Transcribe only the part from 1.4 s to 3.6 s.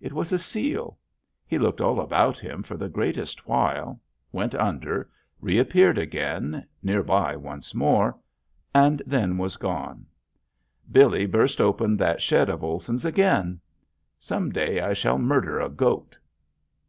He looked all about him for the greatest